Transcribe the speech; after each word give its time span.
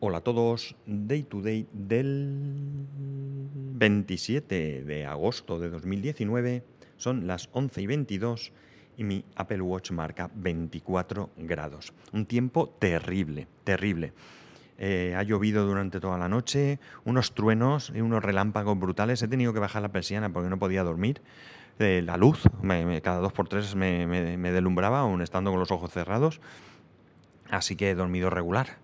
Hola 0.00 0.18
a 0.18 0.20
todos, 0.20 0.76
Day 0.86 1.24
to 1.24 1.42
Day 1.42 1.66
del 1.72 2.86
27 3.74 4.84
de 4.84 5.06
agosto 5.06 5.58
de 5.58 5.70
2019, 5.70 6.62
son 6.96 7.26
las 7.26 7.48
11 7.50 7.82
y 7.82 7.86
22 7.88 8.52
y 8.96 9.02
mi 9.02 9.24
Apple 9.34 9.60
Watch 9.60 9.90
marca 9.90 10.30
24 10.36 11.30
grados. 11.38 11.92
Un 12.12 12.26
tiempo 12.26 12.68
terrible, 12.78 13.48
terrible. 13.64 14.12
Eh, 14.78 15.16
ha 15.16 15.24
llovido 15.24 15.66
durante 15.66 15.98
toda 15.98 16.16
la 16.16 16.28
noche, 16.28 16.78
unos 17.04 17.34
truenos 17.34 17.90
y 17.92 18.00
unos 18.00 18.22
relámpagos 18.22 18.78
brutales. 18.78 19.20
He 19.22 19.26
tenido 19.26 19.52
que 19.52 19.58
bajar 19.58 19.82
la 19.82 19.90
persiana 19.90 20.32
porque 20.32 20.48
no 20.48 20.60
podía 20.60 20.84
dormir. 20.84 21.22
Eh, 21.80 22.02
la 22.04 22.16
luz, 22.16 22.44
cada 23.02 23.18
dos 23.18 23.32
por 23.32 23.48
tres 23.48 23.74
me, 23.74 24.06
deslumbraba, 24.52 25.00
aún 25.00 25.22
estando 25.22 25.50
con 25.50 25.58
los 25.58 25.72
ojos 25.72 25.90
cerrados. 25.90 26.40
Así 27.50 27.74
que 27.74 27.90
he 27.90 27.94
dormido 27.96 28.30
regular. 28.30 28.78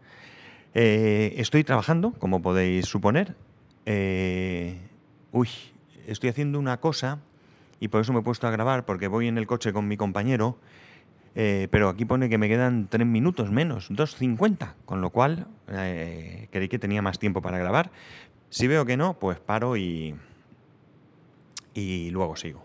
Eh, 0.75 1.35
estoy 1.37 1.63
trabajando, 1.63 2.13
como 2.13 2.43
podéis 2.43 2.87
suponer. 2.87 3.37
Eh, 3.87 4.79
uy, 5.33 5.49
estoy 6.07 6.31
haciendo 6.31 6.59
una 6.59 6.81
cosa 6.81 7.21
y 7.79 7.89
por 7.89 8.01
eso 8.01 8.13
me 8.13 8.21
he 8.21 8.23
puesto 8.23 8.47
a 8.49 8.51
grabar, 8.51 8.85
porque 8.85 9.07
voy 9.07 9.29
en 9.29 9.39
el 9.39 9.47
coche 9.47 9.73
con 9.73 9.87
mi 9.87 9.97
compañero. 9.97 10.59
Eh, 11.37 11.69
pero 11.71 11.89
aquí 11.89 12.05
pone 12.05 12.29
que 12.29 12.39
me 12.39 12.49
quedan 12.49 12.89
tres 12.89 13.07
minutos 13.07 13.51
menos, 13.51 13.91
2.50, 13.91 14.75
con 14.85 15.01
lo 15.01 15.11
cual 15.11 15.49
creí 15.67 16.69
que 16.69 16.79
tenía 16.79 17.03
más 17.03 17.19
tiempo 17.19 17.43
para 17.43 17.59
grabar. 17.59 17.91
Si 18.51 18.69
veo 18.69 18.85
que 18.85 18.97
no, 18.97 19.19
pues 19.19 19.41
paro 19.41 19.77
y, 19.77 20.15
y 21.75 22.11
luego 22.11 22.37
sigo. 22.37 22.65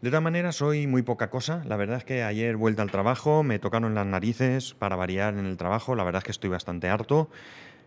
De 0.00 0.10
todas 0.10 0.22
maneras, 0.22 0.54
soy 0.54 0.86
muy 0.86 1.02
poca 1.02 1.28
cosa. 1.28 1.64
La 1.66 1.76
verdad 1.76 1.96
es 1.96 2.04
que 2.04 2.22
ayer 2.22 2.56
vuelta 2.56 2.82
al 2.82 2.90
trabajo, 2.90 3.42
me 3.42 3.58
tocaron 3.58 3.96
las 3.96 4.06
narices 4.06 4.74
para 4.74 4.94
variar 4.94 5.34
en 5.34 5.44
el 5.44 5.56
trabajo. 5.56 5.96
La 5.96 6.04
verdad 6.04 6.20
es 6.20 6.24
que 6.24 6.30
estoy 6.30 6.50
bastante 6.50 6.88
harto. 6.88 7.28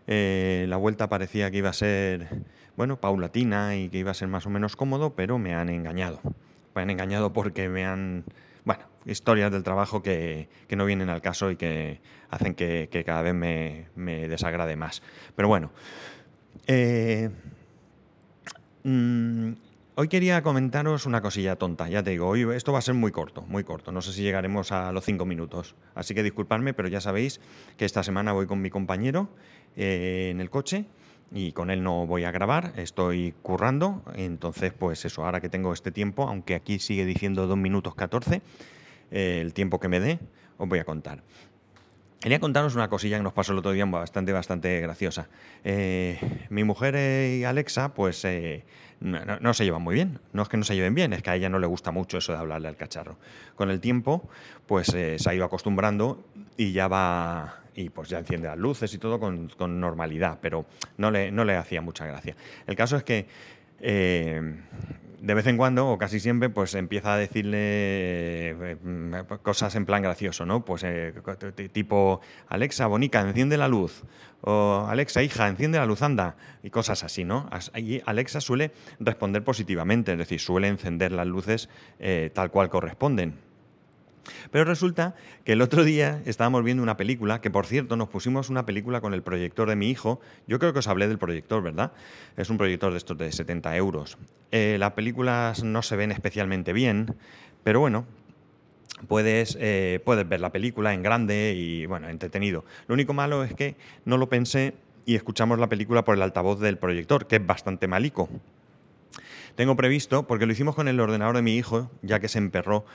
Eh, 0.06 0.66
la 0.68 0.76
vuelta 0.76 1.08
parecía 1.08 1.50
que 1.50 1.56
iba 1.56 1.70
a 1.70 1.72
ser, 1.72 2.28
bueno, 2.76 3.00
paulatina 3.00 3.76
y 3.76 3.88
que 3.88 3.96
iba 3.96 4.10
a 4.10 4.14
ser 4.14 4.28
más 4.28 4.44
o 4.44 4.50
menos 4.50 4.76
cómodo, 4.76 5.14
pero 5.14 5.38
me 5.38 5.54
han 5.54 5.70
engañado. 5.70 6.20
Me 6.74 6.82
han 6.82 6.90
engañado 6.90 7.32
porque 7.32 7.70
me 7.70 7.86
han, 7.86 8.24
bueno, 8.66 8.84
historias 9.06 9.50
del 9.50 9.62
trabajo 9.62 10.02
que, 10.02 10.50
no 10.68 10.84
vienen 10.84 11.08
al 11.08 11.22
caso 11.22 11.50
y 11.50 11.56
que 11.56 12.02
hacen 12.28 12.54
que, 12.54 13.04
cada 13.06 13.22
vez 13.22 13.34
me, 13.96 14.28
desagrade 14.28 14.76
más. 14.76 15.02
Pero 15.34 15.48
bueno, 15.48 15.70
eh, 16.66 17.30
mm, 18.84 19.52
Hoy 20.02 20.08
quería 20.08 20.42
comentaros 20.42 21.06
una 21.06 21.20
cosilla 21.20 21.54
tonta, 21.54 21.88
ya 21.88 22.02
te 22.02 22.10
digo, 22.10 22.26
hoy 22.26 22.42
esto 22.56 22.72
va 22.72 22.80
a 22.80 22.82
ser 22.82 22.94
muy 22.94 23.12
corto, 23.12 23.42
muy 23.42 23.62
corto, 23.62 23.92
no 23.92 24.02
sé 24.02 24.12
si 24.12 24.22
llegaremos 24.22 24.72
a 24.72 24.90
los 24.90 25.04
cinco 25.04 25.24
minutos, 25.26 25.76
así 25.94 26.12
que 26.12 26.24
disculpadme, 26.24 26.74
pero 26.74 26.88
ya 26.88 27.00
sabéis 27.00 27.40
que 27.76 27.84
esta 27.84 28.02
semana 28.02 28.32
voy 28.32 28.46
con 28.46 28.60
mi 28.60 28.68
compañero 28.68 29.28
eh, 29.76 30.30
en 30.32 30.40
el 30.40 30.50
coche 30.50 30.86
y 31.30 31.52
con 31.52 31.70
él 31.70 31.84
no 31.84 32.04
voy 32.04 32.24
a 32.24 32.32
grabar, 32.32 32.72
estoy 32.78 33.32
currando, 33.42 34.02
entonces 34.16 34.72
pues 34.72 35.04
eso, 35.04 35.24
ahora 35.24 35.40
que 35.40 35.48
tengo 35.48 35.72
este 35.72 35.92
tiempo, 35.92 36.24
aunque 36.24 36.56
aquí 36.56 36.80
sigue 36.80 37.04
diciendo 37.04 37.46
2 37.46 37.56
minutos 37.56 37.94
14, 37.94 38.42
eh, 39.12 39.38
el 39.40 39.54
tiempo 39.54 39.78
que 39.78 39.86
me 39.86 40.00
dé, 40.00 40.18
os 40.58 40.68
voy 40.68 40.80
a 40.80 40.84
contar. 40.84 41.22
Quería 42.22 42.38
contaros 42.38 42.76
una 42.76 42.88
cosilla 42.88 43.16
que 43.16 43.24
nos 43.24 43.32
pasó 43.32 43.50
el 43.50 43.58
otro 43.58 43.72
día 43.72 43.84
bastante, 43.84 44.32
bastante 44.32 44.80
graciosa. 44.80 45.28
Eh, 45.64 46.20
mi 46.50 46.62
mujer 46.62 46.94
y 46.94 47.42
Alexa, 47.42 47.94
pues 47.94 48.24
no, 49.00 49.54
se 49.54 49.64
llevan 49.64 49.82
muy 49.82 49.96
bien. 49.96 50.20
No 50.32 50.42
es 50.42 50.48
que 50.48 50.56
no 50.56 50.62
se 50.62 50.76
lleven 50.76 50.94
bien, 50.94 51.12
es 51.14 51.22
que 51.24 51.30
a 51.30 51.34
ella 51.34 51.48
no 51.48 51.58
le 51.58 51.66
gusta 51.66 51.90
mucho 51.90 52.18
eso 52.18 52.32
de 52.32 52.38
hablarle 52.38 52.68
al 52.68 52.76
cacharro. 52.76 53.18
Con 53.56 53.70
el 53.72 53.80
tiempo, 53.80 54.30
pues 54.66 54.94
eh, 54.94 55.18
se 55.18 55.30
ha 55.30 55.34
ido 55.34 55.44
acostumbrando 55.44 56.24
y 56.56 56.70
ya 56.70 56.86
va 56.86 57.58
y 57.74 57.90
pues 57.90 58.08
ya 58.08 58.20
enciende 58.20 58.46
las 58.46 58.58
luces 58.58 58.94
y 58.94 58.98
todo 58.98 59.18
con, 59.18 59.50
normalidad, 59.80 60.38
pero 60.40 60.64
no 60.98 61.10
le, 61.10 61.32
no 61.32 61.44
le 61.44 61.56
hacía 61.56 61.80
mucha 61.80 62.06
gracia. 62.06 62.36
El 62.68 62.76
caso 62.76 62.96
es 62.96 63.02
que 63.02 63.26
eh, 63.80 64.60
de 65.22 65.34
vez 65.34 65.46
en 65.46 65.56
cuando, 65.56 65.88
o 65.88 65.98
casi 65.98 66.18
siempre, 66.18 66.50
pues 66.50 66.74
empieza 66.74 67.14
a 67.14 67.16
decirle 67.16 67.58
eh, 68.50 68.76
cosas 69.42 69.74
en 69.76 69.86
plan 69.86 70.02
gracioso, 70.02 70.44
¿no? 70.44 70.64
Pues 70.64 70.82
eh, 70.84 71.14
tipo, 71.72 72.20
Alexa, 72.48 72.88
bonica, 72.88 73.20
enciende 73.20 73.56
la 73.56 73.68
luz. 73.68 74.02
O 74.40 74.84
Alexa, 74.88 75.22
hija, 75.22 75.46
enciende 75.46 75.78
la 75.78 75.86
luz, 75.86 76.02
anda. 76.02 76.34
Y 76.64 76.70
cosas 76.70 77.04
así, 77.04 77.22
¿no? 77.22 77.48
Y 77.76 78.02
Alexa 78.04 78.40
suele 78.40 78.72
responder 78.98 79.44
positivamente, 79.44 80.10
es 80.12 80.18
decir, 80.18 80.40
suele 80.40 80.66
encender 80.66 81.12
las 81.12 81.28
luces 81.28 81.68
eh, 82.00 82.30
tal 82.34 82.50
cual 82.50 82.68
corresponden. 82.68 83.51
Pero 84.50 84.64
resulta 84.64 85.14
que 85.44 85.52
el 85.52 85.62
otro 85.62 85.84
día 85.84 86.22
estábamos 86.26 86.62
viendo 86.64 86.82
una 86.82 86.96
película, 86.96 87.40
que 87.40 87.50
por 87.50 87.66
cierto 87.66 87.96
nos 87.96 88.08
pusimos 88.08 88.50
una 88.50 88.66
película 88.66 89.00
con 89.00 89.14
el 89.14 89.22
proyector 89.22 89.68
de 89.68 89.76
mi 89.76 89.90
hijo. 89.90 90.20
Yo 90.46 90.58
creo 90.58 90.72
que 90.72 90.78
os 90.78 90.88
hablé 90.88 91.08
del 91.08 91.18
proyector, 91.18 91.62
¿verdad? 91.62 91.92
Es 92.36 92.50
un 92.50 92.58
proyector 92.58 92.92
de 92.92 92.98
estos 92.98 93.18
de 93.18 93.32
70 93.32 93.76
euros. 93.76 94.18
Eh, 94.50 94.76
las 94.78 94.92
películas 94.92 95.64
no 95.64 95.82
se 95.82 95.96
ven 95.96 96.12
especialmente 96.12 96.72
bien, 96.72 97.14
pero 97.64 97.80
bueno, 97.80 98.06
puedes, 99.08 99.56
eh, 99.60 100.00
puedes 100.04 100.28
ver 100.28 100.40
la 100.40 100.50
película 100.50 100.94
en 100.94 101.02
grande 101.02 101.54
y 101.56 101.86
bueno, 101.86 102.08
entretenido. 102.08 102.64
Lo 102.86 102.94
único 102.94 103.14
malo 103.14 103.44
es 103.44 103.54
que 103.54 103.76
no 104.04 104.18
lo 104.18 104.28
pensé 104.28 104.74
y 105.04 105.16
escuchamos 105.16 105.58
la 105.58 105.68
película 105.68 106.04
por 106.04 106.14
el 106.14 106.22
altavoz 106.22 106.60
del 106.60 106.78
proyector, 106.78 107.26
que 107.26 107.36
es 107.36 107.46
bastante 107.46 107.88
malico. 107.88 108.28
Tengo 109.54 109.76
previsto, 109.76 110.26
porque 110.26 110.46
lo 110.46 110.52
hicimos 110.52 110.74
con 110.74 110.88
el 110.88 110.98
ordenador 110.98 111.36
de 111.36 111.42
mi 111.42 111.56
hijo, 111.56 111.90
ya 112.00 112.20
que 112.20 112.28
se 112.28 112.38
emperró 112.38 112.86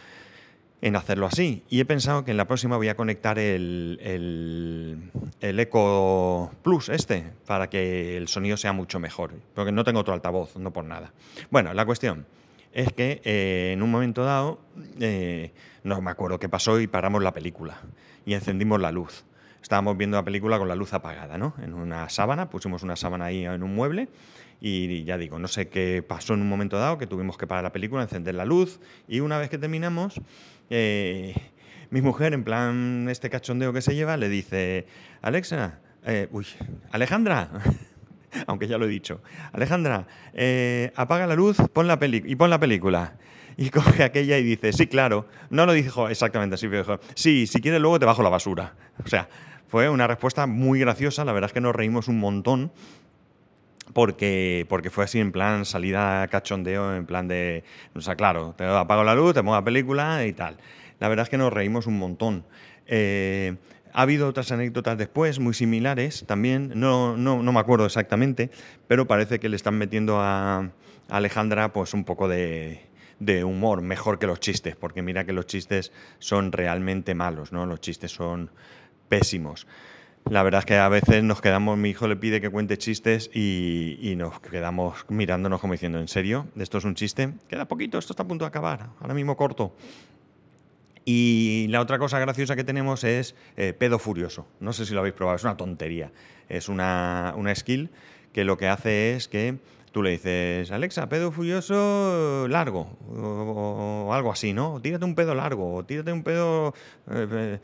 en 0.81 0.95
hacerlo 0.95 1.25
así. 1.25 1.63
Y 1.69 1.79
he 1.79 1.85
pensado 1.85 2.23
que 2.23 2.31
en 2.31 2.37
la 2.37 2.45
próxima 2.45 2.77
voy 2.77 2.89
a 2.89 2.95
conectar 2.95 3.39
el, 3.39 3.99
el, 5.41 5.59
Eco 5.59 6.51
Plus 6.63 6.89
este 6.89 7.31
para 7.45 7.69
que 7.69 8.17
el 8.17 8.27
sonido 8.27 8.57
sea 8.57 8.73
mucho 8.73 8.99
mejor. 8.99 9.33
Porque 9.55 9.71
no 9.71 9.83
tengo 9.83 9.99
otro 9.99 10.13
altavoz, 10.13 10.55
no 10.57 10.71
por 10.71 10.85
nada. 10.85 11.13
Bueno, 11.49 11.73
la 11.73 11.85
cuestión 11.85 12.25
es 12.73 12.93
que 12.93 13.21
eh, 13.23 13.71
en 13.73 13.81
un 13.81 13.89
momento 13.89 14.23
dado, 14.23 14.59
eh, 14.99 15.51
no 15.83 15.99
me 16.01 16.11
acuerdo 16.11 16.39
qué 16.39 16.49
pasó 16.49 16.79
y 16.79 16.87
paramos 16.87 17.23
la 17.23 17.33
película 17.33 17.79
y 18.25 18.33
encendimos 18.33 18.79
la 18.79 18.91
luz. 18.91 19.25
Estábamos 19.61 19.97
viendo 19.97 20.17
la 20.17 20.23
película 20.23 20.59
con 20.59 20.67
la 20.67 20.75
luz 20.75 20.93
apagada, 20.93 21.37
¿no? 21.37 21.53
En 21.61 21.73
una 21.73 22.07
sábana, 22.09 22.49
pusimos 22.49 22.83
una 22.83 22.95
sábana 22.95 23.25
ahí 23.25 23.45
en 23.45 23.63
un 23.63 23.73
mueble 23.73 24.07
y 24.59 25.03
ya 25.03 25.17
digo, 25.17 25.39
no 25.39 25.47
sé 25.47 25.67
qué 25.67 26.03
pasó 26.07 26.33
en 26.33 26.41
un 26.41 26.49
momento 26.49 26.77
dado, 26.77 26.97
que 26.97 27.07
tuvimos 27.07 27.37
que 27.37 27.47
parar 27.47 27.63
la 27.63 27.71
película, 27.71 28.01
encender 28.01 28.35
la 28.35 28.45
luz 28.45 28.79
y 29.07 29.19
una 29.19 29.37
vez 29.37 29.49
que 29.49 29.57
terminamos, 29.57 30.19
eh, 30.69 31.35
mi 31.89 32.01
mujer, 32.01 32.33
en 32.33 32.43
plan 32.43 33.07
este 33.09 33.29
cachondeo 33.29 33.71
que 33.71 33.81
se 33.81 33.95
lleva, 33.95 34.17
le 34.17 34.29
dice, 34.29 34.87
Alexa, 35.21 35.79
eh, 36.05 36.27
uy, 36.31 36.45
Alejandra, 36.91 37.49
aunque 38.47 38.67
ya 38.67 38.77
lo 38.77 38.85
he 38.85 38.89
dicho, 38.89 39.21
Alejandra, 39.53 40.07
eh, 40.33 40.91
apaga 40.95 41.27
la 41.27 41.35
luz 41.35 41.57
la 41.75 41.99
peli 41.99 42.23
y 42.25 42.35
pon 42.35 42.49
la 42.49 42.59
película. 42.59 43.15
Y 43.59 43.69
coge 43.71 44.03
aquella 44.03 44.37
y 44.37 44.43
dice, 44.43 44.71
sí, 44.71 44.85
claro. 44.85 45.27
No 45.49 45.65
lo 45.65 45.73
dijo 45.73 46.09
exactamente 46.09 46.55
así, 46.55 46.67
pero 46.67 46.83
dijo, 46.83 46.99
sí, 47.15 47.47
si 47.47 47.59
quieres 47.59 47.81
luego 47.81 47.99
te 47.99 48.05
bajo 48.05 48.21
la 48.21 48.29
basura. 48.29 48.75
O 49.03 49.07
sea, 49.07 49.27
fue 49.67 49.89
una 49.89 50.05
respuesta 50.05 50.45
muy 50.45 50.79
graciosa, 50.79 51.25
la 51.25 51.33
verdad 51.33 51.49
es 51.49 51.53
que 51.53 51.61
nos 51.61 51.75
reímos 51.75 52.07
un 52.07 52.19
montón 52.19 52.71
porque, 53.93 54.65
porque 54.69 54.89
fue 54.89 55.03
así 55.03 55.19
en 55.19 55.31
plan 55.31 55.65
salida 55.65 56.27
cachondeo, 56.27 56.95
en 56.95 57.05
plan 57.05 57.27
de, 57.27 57.63
o 57.95 58.01
sea, 58.01 58.15
claro, 58.15 58.53
te 58.57 58.65
apago 58.65 59.03
la 59.03 59.15
luz, 59.15 59.33
te 59.33 59.41
pongo 59.41 59.55
la 59.55 59.63
película 59.63 60.25
y 60.25 60.33
tal. 60.33 60.57
La 60.99 61.07
verdad 61.07 61.23
es 61.23 61.29
que 61.29 61.37
nos 61.37 61.53
reímos 61.53 61.87
un 61.87 61.97
montón. 61.97 62.45
Eh, 62.87 63.55
ha 63.93 64.01
habido 64.01 64.27
otras 64.27 64.51
anécdotas 64.51 64.97
después, 64.97 65.39
muy 65.39 65.53
similares 65.53 66.25
también, 66.27 66.71
no, 66.75 67.17
no, 67.17 67.41
no, 67.41 67.51
me 67.51 67.59
acuerdo 67.59 67.85
exactamente, 67.85 68.51
pero 68.87 69.07
parece 69.07 69.39
que 69.39 69.49
le 69.49 69.55
están 69.55 69.77
metiendo 69.77 70.19
a, 70.19 70.69
Alejandra 71.09 71.71
pues 71.71 71.93
un 71.93 72.03
poco 72.03 72.27
de, 72.27 72.81
de 73.19 73.43
humor, 73.43 73.81
mejor 73.81 74.19
que 74.19 74.27
los 74.27 74.39
chistes, 74.39 74.75
porque 74.75 75.01
mira 75.01 75.25
que 75.25 75.33
los 75.33 75.45
chistes 75.45 75.91
son 76.19 76.51
realmente 76.51 77.15
malos, 77.15 77.51
¿no? 77.51 77.65
Los 77.65 77.79
chistes 77.79 78.11
son 78.11 78.51
pésimos. 79.07 79.67
La 80.29 80.43
verdad 80.43 80.59
es 80.59 80.65
que 80.65 80.75
a 80.75 80.89
veces 80.89 81.23
nos 81.23 81.39
quedamos, 81.39 81.77
mi 81.77 81.89
hijo 81.89 82.07
le 82.07 82.17
pide 82.17 82.41
que 82.41 82.49
cuente 82.49 82.77
chistes 82.77 83.29
y, 83.33 84.13
nos 84.17 84.39
quedamos 84.41 85.05
mirándonos 85.07 85.61
como 85.61 85.73
diciendo, 85.73 85.99
¿en 85.99 86.09
serio? 86.09 86.47
¿Esto 86.57 86.79
es 86.79 86.83
un 86.83 86.95
chiste? 86.95 87.33
Queda 87.47 87.65
poquito, 87.65 87.97
esto 87.97 88.11
está 88.11 88.23
a 88.23 88.27
punto 88.27 88.43
de 88.43 88.49
acabar, 88.49 88.89
ahora 88.99 89.13
mismo 89.13 89.37
corto. 89.37 89.73
Y 91.05 91.67
la 91.69 91.79
otra 91.79 91.97
cosa 91.97 92.19
graciosa 92.19 92.57
que 92.57 92.65
tenemos 92.65 93.05
es 93.05 93.35
eh, 93.55 93.71
pedo 93.71 93.99
furioso. 93.99 94.45
No 94.59 94.73
sé 94.73 94.85
si 94.85 94.93
lo 94.93 94.99
habéis 94.99 95.15
probado, 95.15 95.37
es 95.37 95.43
una 95.45 95.55
tontería. 95.55 96.11
Es 96.49 96.67
una, 96.67 97.33
una 97.37 97.55
skill 97.55 97.89
que 98.33 98.43
lo 98.43 98.57
que 98.57 98.67
hace 98.67 99.15
es 99.15 99.29
que 99.29 99.59
tú 99.91 100.03
le 100.03 100.11
dices, 100.11 100.71
Alexa, 100.71 101.09
pedo 101.09 101.31
furioso 101.31 102.47
largo, 102.49 102.97
o, 103.09 104.13
algo 104.13 104.31
así, 104.31 104.53
¿no? 104.53 104.79
Tírate 104.81 105.05
un 105.05 105.15
pedo 105.15 105.33
largo, 105.35 105.75
o 105.75 105.85
tírate 105.85 106.11
un 106.11 106.23
pedo, 106.23 106.73
eh, 107.11 107.27
eh, 107.31 107.59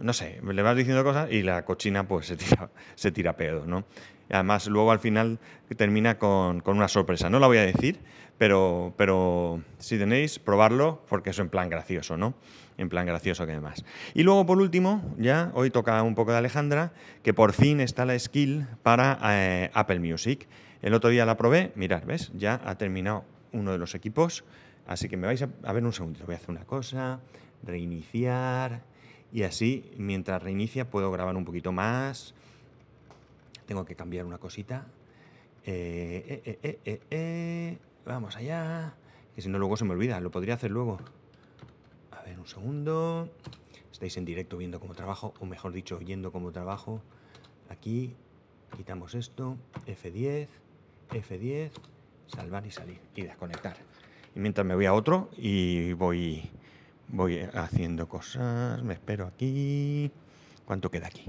no 0.00 0.12
sé, 0.12 0.40
le 0.42 0.62
vas 0.62 0.76
diciendo 0.76 1.04
cosas 1.04 1.30
y 1.30 1.42
la 1.42 1.64
cochina 1.64 2.06
pues 2.06 2.26
se 2.28 2.36
tira, 2.36 2.70
se 2.94 3.12
tira 3.12 3.36
pedo, 3.36 3.66
¿no? 3.66 3.84
además 4.30 4.66
luego 4.68 4.90
al 4.90 5.00
final 5.00 5.38
termina 5.76 6.18
con, 6.18 6.60
con, 6.60 6.76
una 6.76 6.88
sorpresa. 6.88 7.28
No 7.28 7.38
la 7.38 7.46
voy 7.46 7.58
a 7.58 7.62
decir, 7.62 8.00
pero, 8.38 8.94
pero 8.96 9.62
si 9.78 9.98
tenéis, 9.98 10.38
probarlo, 10.38 11.04
porque 11.08 11.30
es 11.30 11.38
en 11.38 11.48
plan 11.48 11.68
gracioso, 11.68 12.16
¿no? 12.16 12.34
En 12.76 12.88
plan 12.88 13.06
gracioso 13.06 13.46
que 13.46 13.52
demás. 13.52 13.84
Y 14.14 14.24
luego, 14.24 14.44
por 14.46 14.58
último, 14.58 15.14
ya 15.18 15.52
hoy 15.54 15.70
toca 15.70 16.02
un 16.02 16.14
poco 16.14 16.32
de 16.32 16.38
Alejandra, 16.38 16.92
que 17.22 17.32
por 17.32 17.52
fin 17.52 17.80
está 17.80 18.04
la 18.04 18.18
skill 18.18 18.66
para 18.82 19.18
eh, 19.24 19.70
Apple 19.74 20.00
Music. 20.00 20.48
El 20.84 20.92
otro 20.92 21.08
día 21.08 21.24
la 21.24 21.38
probé, 21.38 21.72
mirad, 21.76 22.04
¿ves? 22.04 22.30
Ya 22.34 22.60
ha 22.62 22.76
terminado 22.76 23.24
uno 23.52 23.72
de 23.72 23.78
los 23.78 23.94
equipos, 23.94 24.44
así 24.86 25.08
que 25.08 25.16
me 25.16 25.26
vais 25.26 25.40
a, 25.40 25.72
ver 25.72 25.82
un 25.82 25.94
segundo. 25.94 26.20
Voy 26.26 26.34
a 26.34 26.36
hacer 26.36 26.50
una 26.50 26.66
cosa, 26.66 27.20
reiniciar, 27.62 28.82
y 29.32 29.44
así, 29.44 29.90
mientras 29.96 30.42
reinicia, 30.42 30.90
puedo 30.90 31.10
grabar 31.10 31.36
un 31.36 31.46
poquito 31.46 31.72
más. 31.72 32.34
Tengo 33.64 33.86
que 33.86 33.94
cambiar 33.94 34.26
una 34.26 34.36
cosita. 34.36 34.86
Eh, 35.64 36.60
eh, 36.62 37.00
eh, 37.10 37.78
vamos 38.04 38.36
allá. 38.36 38.92
Que 39.34 39.40
si 39.40 39.48
no, 39.48 39.58
luego 39.58 39.78
se 39.78 39.86
me 39.86 39.92
olvida. 39.92 40.20
Lo 40.20 40.30
podría 40.30 40.52
hacer 40.52 40.70
luego. 40.70 40.98
A 42.10 42.22
ver, 42.24 42.38
un 42.38 42.46
segundo. 42.46 43.30
Estáis 43.90 44.18
en 44.18 44.26
directo 44.26 44.58
viendo 44.58 44.80
cómo 44.80 44.94
trabajo, 44.94 45.32
o 45.40 45.46
mejor 45.46 45.72
dicho, 45.72 45.96
oyendo 45.96 46.30
cómo 46.30 46.52
trabajo. 46.52 47.00
Aquí 47.70 48.14
quitamos 48.76 49.14
esto. 49.14 49.56
F10. 49.86 50.48
F10, 51.10 51.70
salvar 52.26 52.66
y 52.66 52.70
salir 52.70 53.00
y 53.14 53.22
desconectar. 53.22 53.76
Y 54.34 54.40
mientras 54.40 54.66
me 54.66 54.74
voy 54.74 54.86
a 54.86 54.92
otro 54.92 55.30
y 55.36 55.92
voy, 55.92 56.50
voy 57.08 57.40
haciendo 57.54 58.08
cosas, 58.08 58.82
me 58.82 58.94
espero 58.94 59.26
aquí. 59.26 60.10
¿Cuánto 60.64 60.90
queda 60.90 61.06
aquí? 61.06 61.24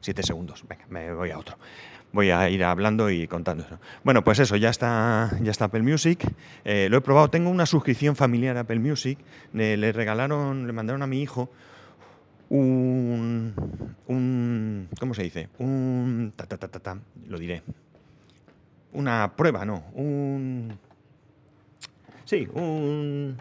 Siete 0.00 0.22
segundos. 0.22 0.64
Venga, 0.68 0.84
me 0.88 1.12
voy 1.14 1.30
a 1.30 1.38
otro. 1.38 1.56
Voy 2.12 2.30
a 2.30 2.50
ir 2.50 2.62
hablando 2.64 3.08
y 3.08 3.26
contando 3.26 3.64
eso. 3.64 3.78
Bueno, 4.04 4.22
pues 4.22 4.38
eso, 4.38 4.56
ya 4.56 4.68
está, 4.68 5.30
ya 5.40 5.50
está 5.50 5.66
Apple 5.66 5.82
Music. 5.82 6.30
Eh, 6.64 6.88
lo 6.90 6.98
he 6.98 7.00
probado. 7.00 7.30
Tengo 7.30 7.48
una 7.48 7.64
suscripción 7.64 8.16
familiar 8.16 8.56
a 8.56 8.60
Apple 8.60 8.80
Music. 8.80 9.18
le 9.52 9.92
regalaron, 9.92 10.66
le 10.66 10.72
mandaron 10.72 11.02
a 11.02 11.06
mi 11.06 11.22
hijo 11.22 11.50
un, 12.52 13.54
un 14.08 14.88
¿cómo 15.00 15.14
se 15.14 15.22
dice? 15.22 15.48
Un, 15.58 16.32
ta, 16.36 16.46
ta, 16.46 16.58
ta, 16.58 16.68
ta, 16.68 16.98
lo 17.26 17.38
diré 17.38 17.62
una 18.92 19.34
prueba, 19.36 19.64
no, 19.64 19.84
un... 19.94 20.78
Sí, 22.24 22.48
un, 22.54 23.36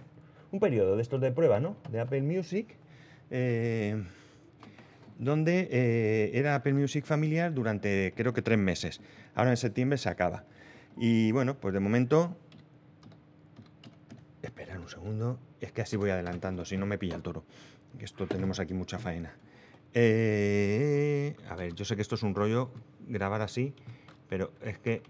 un 0.52 0.60
periodo 0.60 0.96
de 0.96 1.02
estos 1.02 1.22
de 1.22 1.32
prueba, 1.32 1.60
¿no? 1.60 1.78
De 1.90 2.00
Apple 2.00 2.22
Music, 2.22 2.76
eh, 3.30 4.04
donde 5.18 5.70
eh, 5.72 6.32
era 6.34 6.56
Apple 6.56 6.74
Music 6.74 7.06
familiar 7.06 7.54
durante 7.54 8.14
creo 8.16 8.34
que 8.34 8.42
tres 8.42 8.58
meses. 8.58 9.02
Ahora 9.36 9.52
en 9.52 9.58
septiembre 9.58 9.98
se 9.98 10.10
acaba. 10.10 10.44
Y 10.98 11.32
bueno, 11.32 11.56
pues 11.56 11.74
de 11.74 11.80
momento... 11.80 12.36
Esperar 14.42 14.80
un 14.80 14.90
segundo, 14.90 15.40
es 15.62 15.72
que 15.72 15.84
así 15.84 15.96
voy 15.96 16.10
adelantando, 16.10 16.66
si 16.66 16.76
no 16.76 16.86
me 16.88 16.98
pilla 16.98 17.16
el 17.16 17.22
toro. 17.22 17.44
Esto 18.00 18.26
tenemos 18.26 18.60
aquí 18.60 18.74
mucha 18.74 18.98
faena. 18.98 19.36
Eh, 19.94 21.36
a 21.50 21.56
ver, 21.56 21.76
yo 21.76 21.86
sé 21.86 21.96
que 21.96 22.02
esto 22.02 22.16
es 22.16 22.24
un 22.24 22.34
rollo 22.34 22.72
grabar 23.08 23.42
así, 23.42 23.74
pero 24.28 24.52
es 24.64 24.80
que 24.80 25.04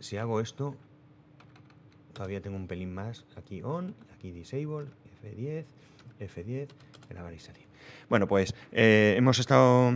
si 0.00 0.16
hago 0.16 0.40
esto, 0.40 0.76
todavía 2.12 2.40
tengo 2.40 2.56
un 2.56 2.66
pelín 2.66 2.94
más. 2.94 3.24
Aquí 3.36 3.62
on, 3.62 3.94
aquí 4.14 4.32
disable, 4.32 4.86
F10, 5.22 5.64
F10, 6.20 6.68
grabar 7.10 7.34
y 7.34 7.38
salir. 7.38 7.66
Bueno, 8.08 8.26
pues 8.26 8.54
eh, 8.72 9.14
hemos 9.16 9.38
estado 9.38 9.92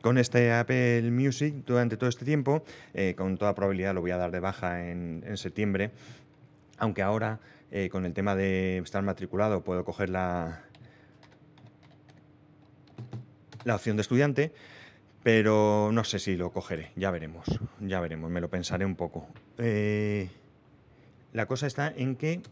con 0.00 0.18
este 0.18 0.52
Apple 0.52 1.10
Music 1.10 1.54
durante 1.66 1.96
todo 1.96 2.08
este 2.08 2.24
tiempo. 2.24 2.64
Eh, 2.94 3.14
con 3.16 3.36
toda 3.36 3.54
probabilidad 3.54 3.94
lo 3.94 4.00
voy 4.00 4.10
a 4.10 4.16
dar 4.16 4.30
de 4.30 4.40
baja 4.40 4.88
en, 4.88 5.36
septiembre. 5.36 5.90
Aunque 6.78 7.02
ahora, 7.02 7.40
eh, 7.70 7.88
con 7.90 8.06
el 8.06 8.14
tema 8.14 8.34
de 8.34 8.78
estar 8.78 9.02
matriculado, 9.02 9.62
puedo 9.62 9.84
coger 9.84 10.08
la, 10.08 10.64
la 13.64 13.74
opción 13.74 13.96
de 13.96 14.02
estudiante 14.02 14.52
pero 15.22 15.90
no 15.92 16.04
sé 16.04 16.18
si 16.18 16.36
lo 16.36 16.50
cogeré, 16.52 16.92
ya 16.96 17.10
veremos, 17.10 17.46
ya 17.80 18.00
veremos, 18.00 18.30
me 18.30 18.40
lo 18.40 18.48
pensaré 18.48 18.84
un 18.84 18.96
poco. 18.96 19.28
Eh, 19.58 20.30
la 21.32 21.46
cosa 21.46 21.66
está 21.66 21.92
en 21.94 22.16
que 22.16 22.42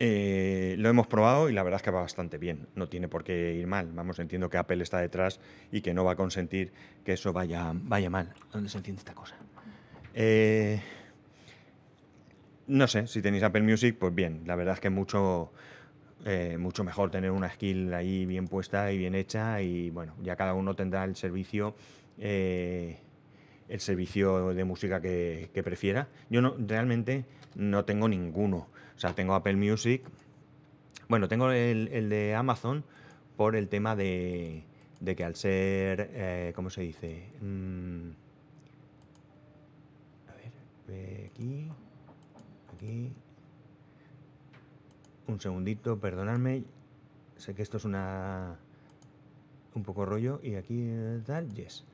eh, 0.00 0.76
lo 0.78 0.88
hemos 0.88 1.08
probado 1.08 1.50
y 1.50 1.52
la 1.52 1.62
verdad 1.64 1.78
es 1.78 1.82
que 1.82 1.90
va 1.90 2.00
bastante 2.00 2.38
bien, 2.38 2.68
no 2.76 2.88
tiene 2.88 3.08
por 3.08 3.24
qué 3.24 3.54
ir 3.54 3.66
mal. 3.66 3.90
Vamos, 3.92 4.18
entiendo 4.20 4.48
que 4.48 4.56
Apple 4.56 4.82
está 4.82 5.00
detrás 5.00 5.40
y 5.72 5.80
que 5.80 5.92
no 5.92 6.04
va 6.04 6.12
a 6.12 6.16
consentir 6.16 6.72
que 7.04 7.14
eso 7.14 7.32
vaya, 7.32 7.72
vaya 7.74 8.10
mal. 8.10 8.32
¿Dónde 8.52 8.68
se 8.68 8.78
entiende 8.78 9.00
esta 9.00 9.14
cosa? 9.14 9.34
Eh, 10.14 10.80
no 12.68 12.86
sé, 12.86 13.06
si 13.08 13.22
tenéis 13.22 13.42
Apple 13.42 13.62
Music, 13.62 13.96
pues 13.98 14.14
bien, 14.14 14.42
la 14.46 14.54
verdad 14.54 14.74
es 14.74 14.80
que 14.80 14.90
mucho 14.90 15.52
eh, 16.24 16.56
mucho 16.58 16.82
mejor 16.82 17.10
tener 17.10 17.30
una 17.30 17.48
skill 17.48 17.94
ahí 17.94 18.26
bien 18.26 18.48
puesta 18.48 18.90
y 18.92 18.98
bien 18.98 19.14
hecha 19.14 19.62
y 19.62 19.90
bueno, 19.90 20.14
ya 20.22 20.34
cada 20.36 20.54
uno 20.54 20.74
tendrá 20.74 21.04
el 21.04 21.14
servicio, 21.14 21.76
eh, 22.18 22.98
el 23.68 23.80
servicio 23.80 24.52
de 24.52 24.64
música 24.64 25.00
que, 25.00 25.48
prefiera. 25.64 26.08
Yo 26.28 26.42
no, 26.42 26.56
realmente 26.58 27.24
no 27.54 27.84
tengo 27.84 28.08
ninguno. 28.08 28.68
O 28.96 28.98
sea, 28.98 29.14
tengo 29.14 29.34
Apple 29.34 29.56
Music. 29.56 30.02
Bueno, 31.08 31.28
tengo 31.28 31.52
el, 31.52 32.08
de 32.08 32.34
Amazon 32.34 32.84
por 33.36 33.54
el 33.54 33.68
tema 33.68 33.94
de, 33.94 34.64
que 35.16 35.24
al 35.24 35.36
ser, 35.36 36.10
eh, 36.12 36.52
¿cómo 36.54 36.68
se 36.68 36.82
dice? 36.82 37.30
Mm, 37.40 38.10
a 40.28 40.34
ver, 40.34 41.30
aquí, 41.30 41.68
aquí, 42.74 43.12
un 45.28 45.40
segundito, 45.40 45.98
perdonadme. 45.98 46.64
Sé 47.36 47.54
que 47.54 47.62
esto 47.62 47.76
es 47.76 47.84
una 47.84 48.58
un 49.74 49.84
poco 49.84 50.04
rollo 50.04 50.40
y 50.42 50.56
aquí 50.56 50.76
eh, 50.80 51.20
tal, 51.24 51.48
yes. 51.54 51.84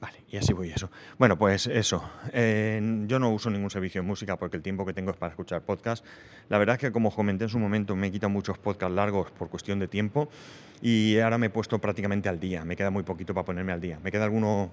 Vale, 0.00 0.18
y 0.28 0.36
así 0.36 0.52
voy 0.52 0.70
eso. 0.70 0.90
Bueno, 1.18 1.36
pues 1.36 1.66
eso. 1.66 2.08
yo 2.32 3.18
no 3.18 3.32
uso 3.32 3.50
ningún 3.50 3.70
servicio 3.70 4.00
de 4.00 4.06
música 4.06 4.36
porque 4.36 4.56
el 4.56 4.62
tiempo 4.62 4.86
que 4.86 4.92
tengo 4.92 5.10
es 5.10 5.16
para 5.16 5.30
escuchar 5.30 5.62
podcast. 5.62 6.04
La 6.48 6.56
verdad 6.58 6.76
es 6.76 6.80
que, 6.80 6.92
como 6.92 7.10
comenté 7.10 7.44
en 7.44 7.50
su 7.50 7.58
momento, 7.58 7.96
me 7.96 8.06
he 8.06 8.12
quitado 8.12 8.30
muchos 8.30 8.58
podcasts 8.58 8.94
largos 8.94 9.32
por 9.32 9.48
cuestión 9.48 9.80
de 9.80 9.88
tiempo 9.88 10.28
y 10.80 11.18
ahora 11.18 11.36
me 11.36 11.46
he 11.46 11.50
puesto 11.50 11.80
prácticamente 11.80 12.28
al 12.28 12.38
día. 12.38 12.64
Me 12.64 12.76
queda 12.76 12.90
muy 12.90 13.02
poquito 13.02 13.34
para 13.34 13.44
ponerme 13.44 13.72
al 13.72 13.80
día. 13.80 13.98
Me 14.02 14.12
queda 14.12 14.24
alguno 14.24 14.70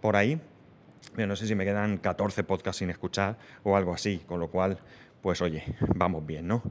por 0.00 0.16
ahí. 0.16 0.40
Pero 1.14 1.28
no 1.28 1.36
sé 1.36 1.46
si 1.46 1.54
me 1.54 1.64
quedan 1.64 1.98
14 1.98 2.42
podcasts 2.42 2.78
sin 2.78 2.90
escuchar 2.90 3.36
o 3.62 3.76
algo 3.76 3.94
así, 3.94 4.22
con 4.26 4.40
lo 4.40 4.48
cual, 4.48 4.78
pues 5.24 5.40
oye, 5.40 5.64
vamos 5.96 6.26
bien, 6.26 6.46
¿no? 6.46 6.62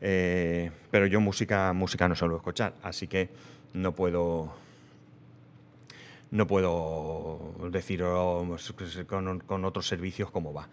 Eh, 0.00 0.72
pero 0.90 1.06
yo 1.06 1.20
música, 1.20 1.72
música 1.72 2.08
no 2.08 2.16
suelo 2.16 2.34
escuchar, 2.34 2.74
así 2.82 3.06
que 3.06 3.28
no 3.72 3.94
puedo 3.94 4.52
no 6.32 6.48
puedo 6.48 7.54
decir 7.70 8.02
con, 9.06 9.64
otros 9.64 9.86
servicios 9.86 10.28
cómo 10.32 10.52
va. 10.52 10.68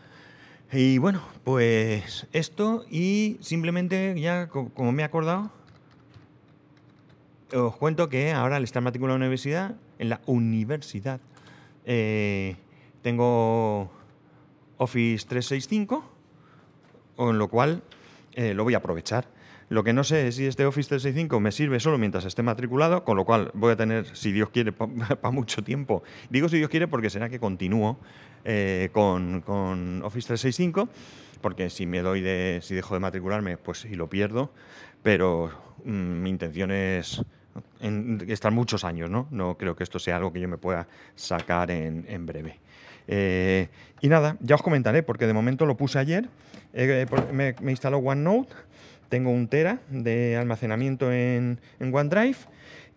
Y 0.71 0.97
bueno, 0.97 1.21
pues 1.43 2.25
esto 2.33 2.85
y 2.89 3.37
simplemente 3.39 4.19
ya 4.19 4.47
como 4.47 4.91
me 4.91 5.03
he 5.03 5.05
acordado, 5.05 5.51
os 7.53 7.75
cuento 7.75 8.09
que 8.09 8.31
ahora 8.31 8.55
al 8.55 8.63
estar 8.63 8.81
matriculado 8.81 9.15
en 9.17 9.21
la 9.21 9.25
universidad, 9.27 9.75
en 9.99 10.09
la 10.09 10.21
universidad, 10.25 11.19
eh, 11.85 12.55
tengo 13.03 13.91
Office 14.77 15.27
365, 15.27 16.16
con 17.17 17.37
lo 17.37 17.49
cual 17.49 17.81
eh, 18.33 18.53
lo 18.53 18.63
voy 18.63 18.75
a 18.75 18.77
aprovechar. 18.77 19.27
Lo 19.69 19.83
que 19.83 19.91
no 19.91 20.05
sé 20.05 20.29
es 20.29 20.35
si 20.35 20.45
este 20.45 20.65
Office 20.65 20.87
365 20.87 21.41
me 21.41 21.51
sirve 21.51 21.81
solo 21.81 21.97
mientras 21.97 22.23
esté 22.23 22.41
matriculado, 22.41 23.03
con 23.03 23.17
lo 23.17 23.25
cual 23.25 23.51
voy 23.53 23.73
a 23.73 23.75
tener, 23.75 24.05
si 24.15 24.31
Dios 24.31 24.49
quiere, 24.49 24.71
para 24.71 25.31
mucho 25.31 25.61
tiempo. 25.61 26.03
Digo 26.29 26.47
si 26.47 26.57
Dios 26.57 26.69
quiere 26.69 26.87
porque 26.87 27.09
será 27.09 27.27
que 27.27 27.39
continúo 27.39 27.99
eh, 28.45 28.89
con, 28.93 29.43
Office 30.05 30.27
365, 30.27 30.87
porque 31.41 31.69
si 31.69 31.85
me 31.85 32.01
doy 32.01 32.21
de, 32.21 32.59
si 32.63 32.75
dejo 32.75 32.93
de 32.93 33.01
matricularme, 33.01 33.57
pues 33.57 33.79
si 33.79 33.95
lo 33.95 34.07
pierdo, 34.07 34.53
pero 35.03 35.51
mm, 35.83 36.21
mi 36.21 36.29
intención 36.29 36.71
es 36.71 37.21
estar 38.27 38.51
muchos 38.51 38.83
años, 38.83 39.09
¿no? 39.09 39.27
No 39.31 39.57
creo 39.57 39.75
que 39.75 39.83
esto 39.83 39.99
sea 39.99 40.17
algo 40.17 40.31
que 40.33 40.39
yo 40.39 40.47
me 40.47 40.57
pueda 40.57 40.87
sacar 41.15 41.71
en, 41.71 42.25
breve. 42.25 42.59
Eh, 43.07 43.69
y 44.01 44.09
nada, 44.09 44.37
ya 44.41 44.55
os 44.55 44.61
comentaré, 44.61 45.03
porque 45.03 45.27
de 45.27 45.33
momento 45.33 45.65
lo 45.65 45.77
puse 45.77 45.99
ayer 45.99 46.29
me, 46.73 47.55
me 47.61 47.71
instaló 47.71 47.97
OneNote, 47.99 48.53
tengo 49.09 49.31
un 49.31 49.47
tera 49.47 49.79
de 49.89 50.37
almacenamiento 50.37 51.11
en, 51.11 51.59
OneDrive 51.79 52.37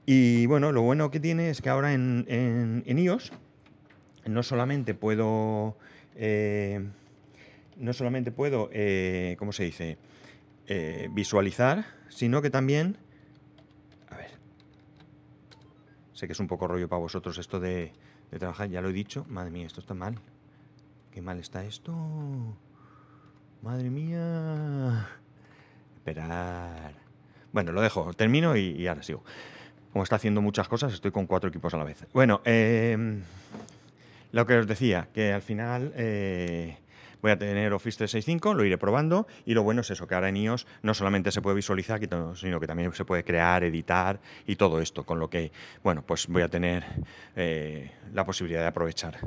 y 0.06 0.46
bueno, 0.46 0.72
lo 0.72 0.82
bueno 0.82 1.10
que 1.10 1.20
tiene 1.20 1.50
es 1.50 1.62
que 1.62 1.68
ahora 1.68 1.92
en, 1.92 2.84
iOS 2.86 3.32
no 4.26 4.42
solamente 4.42 4.94
puedo 4.94 5.76
eh, 6.16 6.84
no 7.76 7.92
solamente 7.92 8.30
puedo, 8.30 8.68
eh, 8.72 9.36
¿cómo 9.38 9.52
se 9.52 9.64
dice? 9.64 9.96
Eh, 10.66 11.08
visualizar, 11.12 11.86
sino 12.10 12.42
que 12.42 12.50
también... 12.50 12.98
A 14.10 14.16
ver. 14.16 14.30
Sé 16.20 16.26
que 16.26 16.34
es 16.34 16.40
un 16.40 16.48
poco 16.48 16.68
rollo 16.68 16.86
para 16.86 17.00
vosotros 17.00 17.38
esto 17.38 17.58
de, 17.60 17.94
trabajar, 18.38 18.68
ya 18.68 18.82
lo 18.82 18.90
he 18.90 18.92
dicho. 18.92 19.24
Madre 19.30 19.50
mía, 19.50 19.66
esto 19.66 19.80
está 19.80 19.94
mal. 19.94 20.18
Qué 21.10 21.22
mal 21.22 21.40
está 21.40 21.64
esto. 21.64 21.94
Madre 23.62 23.88
mía. 23.88 25.08
Esperar. 25.94 26.92
Bueno, 27.52 27.72
lo 27.72 27.80
dejo, 27.80 28.12
termino 28.12 28.54
y, 28.54 28.86
ahora 28.86 29.02
sigo. 29.02 29.24
Como 29.94 30.02
está 30.02 30.16
haciendo 30.16 30.42
muchas 30.42 30.68
cosas, 30.68 30.92
estoy 30.92 31.10
con 31.10 31.26
cuatro 31.26 31.48
equipos 31.48 31.72
a 31.72 31.78
la 31.78 31.84
vez. 31.84 32.06
Bueno, 32.12 32.42
em, 32.44 33.22
lo 34.32 34.44
que 34.44 34.58
os 34.58 34.66
decía, 34.66 35.08
que 35.14 35.32
al 35.32 35.40
final 35.40 35.90
eh, 35.96 36.76
voy 37.22 37.30
a 37.30 37.38
tener 37.38 37.72
Office 37.72 37.98
365, 37.98 38.54
lo 38.54 38.64
iré 38.64 38.78
probando 38.78 39.26
y 39.44 39.54
lo 39.54 39.62
bueno 39.62 39.80
es 39.80 39.90
eso, 39.90 40.06
que 40.06 40.14
ahora 40.14 40.28
en 40.28 40.36
iOS 40.36 40.66
no 40.82 40.94
solamente 40.94 41.30
se 41.32 41.42
puede 41.42 41.56
visualizar, 41.56 42.00
sino 42.34 42.60
que 42.60 42.66
también 42.66 42.92
se 42.92 43.04
puede 43.04 43.24
crear, 43.24 43.64
editar 43.64 44.20
y 44.46 44.56
todo 44.56 44.80
esto, 44.80 45.04
con 45.04 45.18
lo 45.18 45.28
que, 45.28 45.52
bueno, 45.82 46.02
pues 46.06 46.26
voy 46.26 46.42
a 46.42 46.48
tener 46.48 46.84
eh, 47.36 47.92
la 48.12 48.24
posibilidad 48.24 48.60
de 48.60 48.66
aprovechar. 48.66 49.18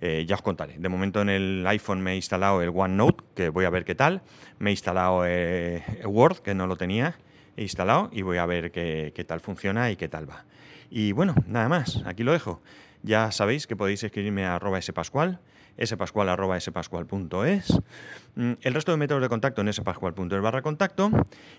Eh, 0.00 0.24
ya 0.26 0.34
os 0.34 0.42
contaré. 0.42 0.76
De 0.78 0.88
momento 0.88 1.22
en 1.22 1.30
el 1.30 1.66
iPhone 1.66 2.02
me 2.02 2.12
he 2.12 2.16
instalado 2.16 2.60
el 2.60 2.70
OneNote, 2.74 3.24
que 3.34 3.48
voy 3.48 3.64
a 3.64 3.70
ver 3.70 3.84
qué 3.84 3.94
tal. 3.94 4.22
Me 4.58 4.70
he 4.70 4.72
instalado 4.72 5.22
Word, 6.04 6.38
que 6.38 6.54
no 6.54 6.66
lo 6.66 6.76
tenía 6.76 7.16
instalado 7.56 8.10
y 8.12 8.22
voy 8.22 8.38
a 8.38 8.46
ver 8.46 8.70
qué, 8.70 9.24
tal 9.26 9.40
funciona 9.40 9.90
y 9.90 9.96
qué 9.96 10.08
tal 10.08 10.28
va. 10.28 10.44
Y 10.90 11.12
bueno, 11.12 11.34
nada 11.46 11.68
más, 11.68 12.02
aquí 12.04 12.22
lo 12.22 12.32
dejo. 12.32 12.60
Ya 13.02 13.30
sabéis 13.32 13.66
que 13.66 13.76
podéis 13.76 14.02
escribirme 14.02 14.44
a 14.44 14.56
arroba 14.56 14.80
spascual, 14.80 15.40
spascual 15.82 16.28
arroba 16.28 16.58
spascual.es, 16.58 17.80
mm, 18.36 18.52
el 18.60 18.74
resto 18.74 18.92
de 18.92 18.98
métodos 18.98 19.22
de 19.22 19.28
contacto 19.28 19.60
en 19.60 19.72
spascual.es 19.72 20.40
barra 20.40 20.62
contacto. 20.62 21.10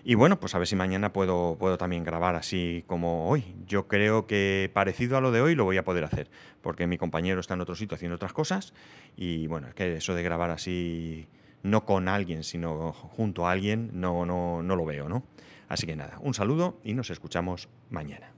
Y 0.04 0.14
bueno, 0.14 0.40
pues 0.40 0.54
a 0.54 0.58
ver 0.58 0.66
si 0.66 0.76
mañana 0.76 1.12
puedo, 1.12 1.56
puedo 1.58 1.78
también 1.78 2.04
grabar 2.04 2.34
así 2.36 2.84
como 2.86 3.28
hoy. 3.28 3.54
Yo 3.66 3.88
creo 3.88 4.26
que 4.26 4.70
parecido 4.72 5.16
a 5.16 5.20
lo 5.20 5.32
de 5.32 5.40
hoy 5.40 5.54
lo 5.54 5.64
voy 5.64 5.76
a 5.76 5.84
poder 5.84 6.04
hacer, 6.04 6.30
porque 6.62 6.86
mi 6.86 6.98
compañero 6.98 7.40
está 7.40 7.54
en 7.54 7.60
otro 7.60 7.74
sitio 7.74 7.94
haciendo 7.94 8.16
otras 8.16 8.32
cosas. 8.32 8.74
Y 9.16 9.46
bueno, 9.46 9.68
es 9.68 9.74
que 9.74 9.96
eso 9.96 10.14
de 10.14 10.22
grabar 10.22 10.50
así, 10.50 11.28
no 11.62 11.84
con 11.84 12.08
alguien, 12.08 12.44
sino 12.44 12.92
junto 12.92 13.46
a 13.46 13.52
alguien, 13.52 13.90
no, 13.92 14.24
no, 14.26 14.62
no 14.62 14.76
lo 14.76 14.84
veo, 14.84 15.08
¿no? 15.08 15.24
Así 15.68 15.86
que 15.86 15.96
nada, 15.96 16.18
un 16.20 16.34
saludo 16.34 16.80
y 16.84 16.94
nos 16.94 17.10
escuchamos 17.10 17.68
mañana. 17.90 18.35